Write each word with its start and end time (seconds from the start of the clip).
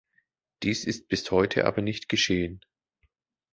Dies 0.63 0.83
ist 0.85 1.09
bis 1.09 1.29
heute 1.29 1.65
aber 1.65 1.83
nicht 1.83 2.09
geschehen. 2.09 2.61